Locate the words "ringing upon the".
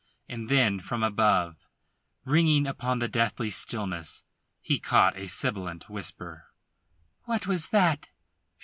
2.25-3.07